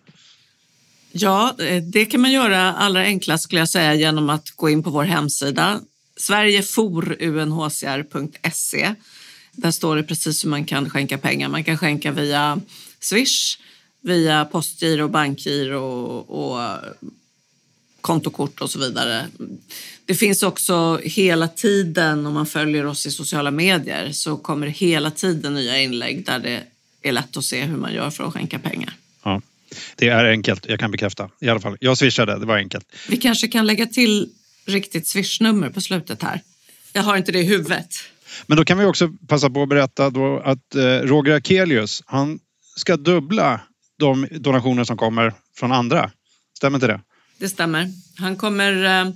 Ja, 1.11 1.55
eh, 1.59 1.83
det 1.83 2.05
kan 2.05 2.21
man 2.21 2.31
göra 2.31 2.73
allra 2.73 3.01
enklast 3.01 3.43
skulle 3.43 3.61
jag 3.61 3.69
säga 3.69 3.93
genom 3.93 4.29
att 4.29 4.49
gå 4.49 4.69
in 4.69 4.83
på 4.83 4.89
vår 4.89 5.03
hemsida 5.03 5.79
sverigeforunhcr.se 6.17 8.95
där 9.51 9.71
står 9.71 9.95
det 9.95 10.03
precis 10.03 10.45
hur 10.45 10.49
man 10.49 10.65
kan 10.65 10.89
skänka 10.89 11.17
pengar. 11.17 11.49
Man 11.49 11.63
kan 11.63 11.77
skänka 11.77 12.11
via 12.11 12.59
Swish, 12.99 13.57
via 14.01 14.45
postgiro, 14.45 15.07
bankgiro 15.07 15.79
och, 15.79 16.53
och 16.53 16.61
kontokort 18.03 18.61
och 18.61 18.69
så 18.69 18.79
vidare. 18.79 19.27
Det 20.05 20.15
finns 20.15 20.43
också 20.43 20.99
hela 21.03 21.47
tiden, 21.47 22.25
om 22.25 22.33
man 22.33 22.45
följer 22.45 22.85
oss 22.85 23.05
i 23.05 23.11
sociala 23.11 23.51
medier, 23.51 24.11
så 24.11 24.37
kommer 24.37 24.67
det 24.67 24.71
hela 24.71 25.11
tiden 25.11 25.53
nya 25.53 25.81
inlägg 25.81 26.25
där 26.25 26.39
det 26.39 26.63
är 27.01 27.11
lätt 27.11 27.37
att 27.37 27.45
se 27.45 27.61
hur 27.61 27.77
man 27.77 27.93
gör 27.93 28.09
för 28.09 28.23
att 28.23 28.33
skänka 28.33 28.59
pengar. 28.59 28.93
Ja, 29.23 29.41
det 29.95 30.07
är 30.07 30.25
enkelt, 30.25 30.65
jag 30.65 30.79
kan 30.79 30.91
bekräfta. 30.91 31.29
I 31.41 31.49
alla 31.49 31.59
fall, 31.59 31.77
jag 31.79 31.97
swishade, 31.97 32.39
det 32.39 32.45
var 32.45 32.57
enkelt. 32.57 32.85
Vi 33.09 33.17
kanske 33.17 33.47
kan 33.47 33.65
lägga 33.65 33.85
till 33.85 34.29
riktigt 34.65 35.07
swishnummer 35.07 35.69
på 35.69 35.81
slutet 35.81 36.23
här. 36.23 36.41
Jag 36.93 37.03
har 37.03 37.17
inte 37.17 37.31
det 37.31 37.39
i 37.39 37.43
huvudet. 37.43 37.89
Men 38.45 38.57
då 38.57 38.65
kan 38.65 38.77
vi 38.77 38.85
också 38.85 39.09
passa 39.27 39.49
på 39.49 39.63
att 39.63 39.69
berätta 39.69 40.09
då 40.09 40.39
att 40.39 40.75
eh, 40.75 40.81
Roger 40.81 41.35
Akelius, 41.35 42.03
han 42.05 42.39
ska 42.75 42.97
dubbla 42.97 43.59
de 43.99 44.27
donationer 44.31 44.83
som 44.83 44.97
kommer 44.97 45.33
från 45.55 45.71
andra. 45.71 46.11
Stämmer 46.57 46.77
inte 46.77 46.87
det? 46.87 47.01
Det 47.43 47.49
stämmer. 47.49 47.91
Han 48.15 48.35
kommer, 48.35 48.83
eh, 48.83 49.13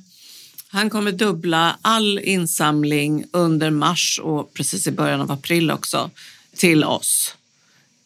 han 0.67 0.89
kommer 0.89 1.11
dubbla 1.11 1.77
all 1.81 2.19
insamling 2.19 3.25
under 3.31 3.69
mars 3.69 4.19
och 4.23 4.53
precis 4.53 4.87
i 4.87 4.91
början 4.91 5.21
av 5.21 5.31
april 5.31 5.71
också 5.71 6.09
till 6.55 6.83
oss. 6.83 7.35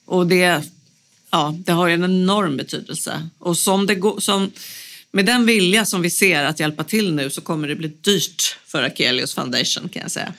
Och 0.05 0.27
det, 0.27 0.63
ja, 1.29 1.55
det 1.65 1.71
har 1.71 1.87
ju 1.87 1.93
en 1.93 2.03
enorm 2.03 2.57
betydelse. 2.57 3.29
Och 3.39 3.57
som 3.57 3.87
det 3.87 3.95
går, 3.95 4.19
som, 4.19 4.51
med 5.11 5.25
den 5.25 5.45
vilja 5.45 5.85
som 5.85 6.01
vi 6.01 6.09
ser 6.09 6.43
att 6.43 6.59
hjälpa 6.59 6.83
till 6.83 7.13
nu 7.13 7.29
så 7.29 7.41
kommer 7.41 7.67
det 7.67 7.75
bli 7.75 7.87
dyrt 7.87 8.57
för 8.65 8.83
Akelius 8.83 9.33
Foundation 9.33 9.89
kan 9.89 10.01
jag 10.01 10.11
säga. 10.11 10.33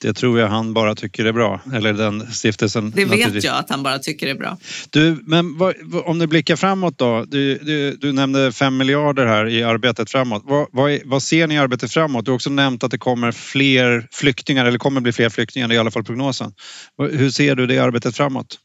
Det 0.00 0.12
tror 0.12 0.40
jag 0.40 0.48
han 0.48 0.74
bara 0.74 0.94
tycker 0.94 1.24
är 1.24 1.32
bra, 1.32 1.60
eller 1.74 1.92
den 1.92 2.32
stiftelsen. 2.32 2.92
Det 2.96 3.04
vet 3.04 3.44
jag 3.44 3.56
att 3.56 3.70
han 3.70 3.82
bara 3.82 3.98
tycker 3.98 4.26
är 4.26 4.34
bra. 4.34 4.58
Du, 4.90 5.22
men 5.26 5.58
vad, 5.58 5.74
om 6.04 6.18
du 6.18 6.26
blickar 6.26 6.56
framåt 6.56 6.98
då. 6.98 7.24
Du, 7.28 7.58
du, 7.58 7.96
du, 7.96 8.12
nämnde 8.12 8.52
fem 8.52 8.76
miljarder 8.76 9.26
här 9.26 9.48
i 9.48 9.62
arbetet 9.62 10.10
framåt. 10.10 10.42
Vad, 10.46 10.68
vad, 10.72 10.98
vad, 11.04 11.22
ser 11.22 11.46
ni 11.46 11.54
i 11.54 11.58
arbetet 11.58 11.92
framåt? 11.92 12.24
Du 12.24 12.30
har 12.30 12.36
också 12.36 12.50
nämnt 12.50 12.84
att 12.84 12.90
det 12.90 12.98
kommer 12.98 13.32
fler 13.32 14.08
flyktingar, 14.12 14.64
eller 14.64 14.78
kommer 14.78 15.00
bli 15.00 15.12
fler 15.12 15.28
flyktingar, 15.28 15.72
i 15.72 15.78
alla 15.78 15.90
fall 15.90 16.04
prognosen. 16.04 16.52
Hur 16.98 17.30
ser 17.30 17.54
du 17.54 17.66
det 17.66 17.78
arbetet 17.78 18.16
framåt? 18.16 18.58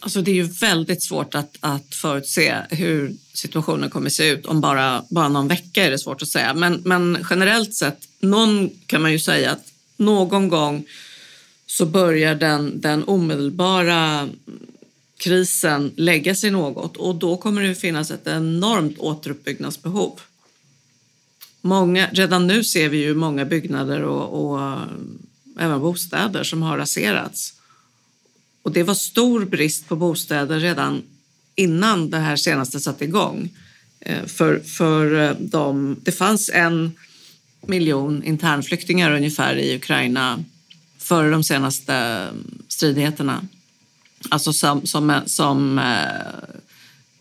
Alltså 0.00 0.22
det 0.22 0.30
är 0.30 0.34
ju 0.34 0.42
väldigt 0.42 1.02
svårt 1.02 1.34
att, 1.34 1.56
att 1.60 1.94
förutse 1.94 2.54
hur 2.70 3.12
situationen 3.34 3.90
kommer 3.90 4.10
se 4.10 4.28
ut. 4.28 4.46
Om 4.46 4.60
bara, 4.60 5.04
bara 5.10 5.28
någon 5.28 5.48
vecka 5.48 5.84
är 5.84 5.90
det 5.90 5.98
svårt 5.98 6.22
att 6.22 6.28
säga. 6.28 6.54
Men, 6.54 6.82
men 6.84 7.18
generellt 7.30 7.74
sett, 7.74 7.98
någon 8.20 8.70
kan 8.86 9.02
man 9.02 9.12
ju 9.12 9.18
säga 9.18 9.50
att 9.50 9.73
någon 9.96 10.48
gång 10.48 10.84
så 11.66 11.86
börjar 11.86 12.34
den, 12.34 12.80
den 12.80 13.04
omedelbara 13.04 14.28
krisen 15.16 15.92
lägga 15.96 16.34
sig 16.34 16.50
något 16.50 16.96
och 16.96 17.14
då 17.14 17.36
kommer 17.36 17.62
det 17.62 17.74
finnas 17.74 18.10
ett 18.10 18.26
enormt 18.26 18.98
återuppbyggnadsbehov. 18.98 20.20
många, 21.60 22.08
redan 22.12 22.46
nu 22.46 22.64
ser 22.64 22.88
vi 22.88 22.96
ju 22.96 23.14
många 23.14 23.44
byggnader 23.44 24.02
och, 24.02 24.54
och 24.54 24.78
även 25.58 25.80
bostäder 25.80 26.44
som 26.44 26.62
har 26.62 26.78
raserats. 26.78 27.54
Och 28.62 28.72
det 28.72 28.82
var 28.82 28.94
stor 28.94 29.44
brist 29.44 29.88
på 29.88 29.96
bostäder 29.96 30.60
redan 30.60 31.02
innan 31.54 32.10
det 32.10 32.18
här 32.18 32.36
senaste 32.36 32.80
satte 32.80 33.04
igång. 33.04 33.50
Eh, 34.00 34.26
för, 34.26 34.58
för 34.60 35.20
eh, 35.20 35.36
de, 35.38 35.96
det 36.02 36.12
fanns 36.12 36.50
en 36.54 36.92
miljon 37.68 38.22
internflyktingar 38.22 39.10
ungefär 39.10 39.56
i 39.56 39.76
Ukraina 39.76 40.44
före 40.98 41.30
de 41.30 41.44
senaste 41.44 42.28
stridigheterna. 42.68 43.46
Alltså 44.28 44.52
som, 44.52 44.86
som, 44.86 45.20
som 45.26 45.78
äh, 45.78 45.84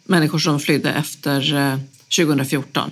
människor 0.03 0.39
som 0.39 0.59
flydde 0.59 0.93
efter 0.93 1.53
eh, 1.53 1.73
äh, 1.73 1.79
2014. 2.17 2.91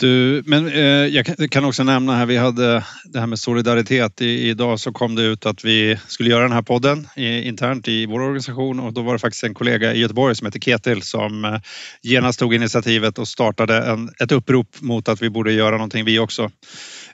Du, 0.00 0.42
men 0.46 0.68
eh, 0.68 0.82
jag 0.82 1.50
kan 1.50 1.64
också 1.64 1.84
nämna 1.84 2.16
här, 2.16 2.26
vi 2.26 2.36
hade 2.36 2.84
det 3.04 3.20
här 3.20 3.26
med 3.26 3.38
solidaritet. 3.38 4.20
I, 4.20 4.48
idag 4.48 4.80
så 4.80 4.92
kom 4.92 5.14
det 5.14 5.22
ut 5.22 5.46
att 5.46 5.64
vi 5.64 5.98
skulle 6.06 6.30
göra 6.30 6.42
den 6.42 6.52
här 6.52 6.62
podden 6.62 7.08
i, 7.16 7.42
internt 7.42 7.88
i 7.88 8.06
vår 8.06 8.20
organisation 8.20 8.80
och 8.80 8.92
då 8.92 9.02
var 9.02 9.12
det 9.12 9.18
faktiskt 9.18 9.44
en 9.44 9.54
kollega 9.54 9.94
i 9.94 10.00
Göteborg 10.00 10.34
som 10.36 10.46
heter 10.46 10.60
Ketil 10.60 11.02
som 11.02 11.44
eh, 11.44 11.60
genast 12.02 12.38
tog 12.38 12.54
initiativet 12.54 13.18
och 13.18 13.28
startade 13.28 13.78
en, 13.78 14.10
ett 14.22 14.32
upprop 14.32 14.80
mot 14.80 15.08
att 15.08 15.22
vi 15.22 15.30
borde 15.30 15.52
göra 15.52 15.70
någonting 15.70 16.04
vi 16.04 16.18
också. 16.18 16.50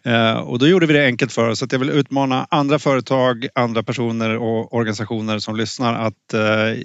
Eh, 0.06 0.34
och 0.34 0.58
då 0.58 0.68
gjorde 0.68 0.86
vi 0.86 0.92
det 0.92 1.06
enkelt 1.06 1.32
för 1.32 1.48
oss. 1.48 1.58
Så 1.58 1.66
jag 1.70 1.78
vill 1.78 1.90
utmana 1.90 2.46
andra 2.50 2.78
företag, 2.78 3.46
andra 3.54 3.82
personer 3.82 4.36
och 4.36 4.74
organisationer 4.74 5.38
som 5.38 5.56
lyssnar 5.56 5.94
att 5.94 6.34
eh, 6.34 6.40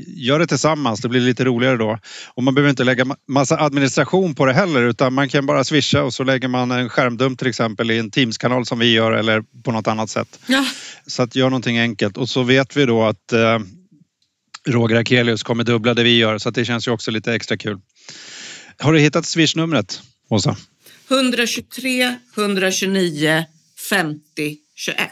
göra 0.07 0.37
det 0.37 0.47
tillsammans. 0.47 1.01
Det 1.01 1.09
blir 1.09 1.21
lite 1.21 1.45
roligare 1.45 1.77
då. 1.77 1.99
Och 2.27 2.43
man 2.43 2.55
behöver 2.55 2.69
inte 2.69 2.83
lägga 2.83 3.05
massa 3.27 3.59
administration 3.59 4.35
på 4.35 4.45
det 4.45 4.53
heller 4.53 4.81
utan 4.83 5.13
man 5.13 5.29
kan 5.29 5.45
bara 5.45 5.63
swisha 5.63 6.03
och 6.03 6.13
så 6.13 6.23
lägger 6.23 6.47
man 6.47 6.71
en 6.71 6.89
skärmdump 6.89 7.39
till 7.39 7.47
exempel 7.47 7.91
i 7.91 7.99
en 7.99 8.11
Teams-kanal 8.11 8.65
som 8.65 8.79
vi 8.79 8.91
gör 8.91 9.11
eller 9.11 9.43
på 9.63 9.71
något 9.71 9.87
annat 9.87 10.09
sätt. 10.09 10.39
Ja. 10.47 10.65
Så 11.07 11.23
att 11.23 11.35
gör 11.35 11.49
någonting 11.49 11.79
enkelt 11.79 12.17
och 12.17 12.29
så 12.29 12.43
vet 12.43 12.77
vi 12.77 12.85
då 12.85 13.03
att 13.03 13.33
eh, 13.33 13.59
Roger 14.67 14.95
Akelius 14.95 15.43
kommer 15.43 15.63
dubbla 15.63 15.93
det 15.93 16.03
vi 16.03 16.17
gör 16.17 16.37
så 16.37 16.49
att 16.49 16.55
det 16.55 16.65
känns 16.65 16.87
ju 16.87 16.91
också 16.91 17.11
lite 17.11 17.33
extra 17.33 17.57
kul. 17.57 17.79
Har 18.79 18.93
du 18.93 18.99
hittat 18.99 19.25
swish-numret, 19.25 20.01
Åsa? 20.29 20.55
123 21.09 22.15
129 22.37 23.45
50 23.89 24.57
21. 24.75 25.09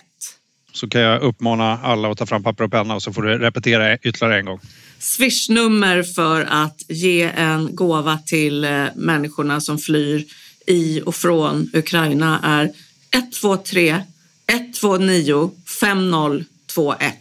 Så 0.73 0.87
kan 0.87 1.01
jag 1.01 1.21
uppmana 1.21 1.79
alla 1.83 2.11
att 2.11 2.17
ta 2.17 2.25
fram 2.25 2.43
papper 2.43 2.63
och 2.63 2.71
penna 2.71 2.95
och 2.95 3.03
så 3.03 3.13
får 3.13 3.21
du 3.21 3.37
repetera 3.37 3.97
ytterligare 3.97 4.39
en 4.39 4.45
gång. 4.45 4.59
Swishnummer 4.99 6.03
för 6.03 6.41
att 6.41 6.83
ge 6.87 7.21
en 7.23 7.75
gåva 7.75 8.17
till 8.17 8.63
eh, 8.63 8.85
människorna 8.95 9.61
som 9.61 9.77
flyr 9.77 10.25
i 10.67 11.01
och 11.05 11.15
från 11.15 11.69
Ukraina 11.73 12.39
är 12.43 12.71
123 13.11 14.03
129 14.47 15.51
5021. 15.81 17.13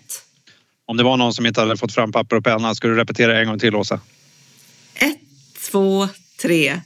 Om 0.86 0.96
det 0.96 1.02
var 1.02 1.16
någon 1.16 1.34
som 1.34 1.46
inte 1.46 1.60
hade 1.60 1.76
fått 1.76 1.92
fram 1.92 2.12
papper 2.12 2.36
och 2.36 2.44
penna, 2.44 2.74
ska 2.74 2.88
du 2.88 2.94
repetera 2.94 3.40
en 3.40 3.46
gång 3.46 3.58
till 3.58 3.74
Åsa? 3.74 4.00
123 4.94 6.80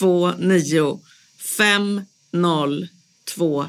129 0.00 0.98
5021. 1.58 3.68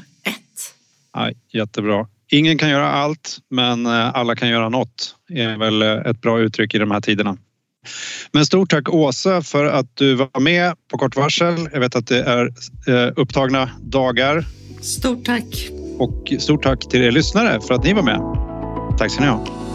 Ja, 1.14 1.32
jättebra. 1.54 2.08
Ingen 2.32 2.58
kan 2.58 2.70
göra 2.70 2.92
allt, 2.92 3.38
men 3.50 3.86
eh, 3.86 4.16
alla 4.16 4.36
kan 4.36 4.50
göra 4.50 4.70
något. 4.70 5.16
Det 5.28 5.42
är 5.42 5.58
väl 5.58 5.82
eh, 5.82 5.92
ett 5.92 6.22
bra 6.22 6.40
uttryck 6.40 6.76
i 6.76 6.78
de 6.78 6.92
här 6.92 7.02
tiderna. 7.02 7.38
Men 8.32 8.46
stort 8.46 8.70
tack 8.70 8.90
Åsa 8.90 9.42
för 9.42 9.66
att 9.66 9.96
du 9.96 10.16
var 10.16 10.40
med 10.40 10.74
på 10.92 10.98
kort 10.98 11.16
varsel. 11.16 11.70
Jag 11.74 11.80
vet 11.80 11.96
att 11.96 12.08
det 12.08 12.24
är 12.24 12.46
eh, 12.88 13.14
upptagna 13.16 13.70
dagar. 13.82 14.46
Stort 14.82 15.26
tack. 15.26 15.70
Och 15.98 16.34
stort 16.40 16.64
tack 16.64 16.90
till 16.90 17.02
er 17.02 17.12
lyssnare 17.12 17.62
för 17.62 17.74
att 17.74 17.84
ni 17.84 17.94
var 17.94 18.04
med. 18.04 18.20
Tack 18.98 19.12
ska 19.12 19.22
ni 19.22 19.28
ha. 19.28 19.69